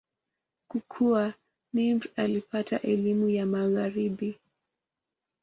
[0.67, 1.33] Kukua,
[1.73, 4.35] Nimr alipata elimu ya Magharibi.